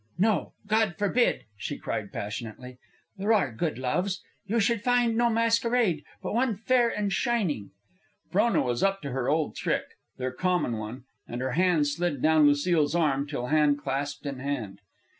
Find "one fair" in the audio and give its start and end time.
6.33-6.89